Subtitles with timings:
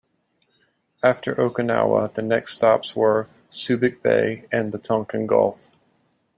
[1.03, 5.59] After Okinawa the next stops were, Subic Bay and the Tonkin Gulf.